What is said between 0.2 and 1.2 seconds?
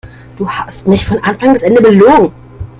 Du hast mich von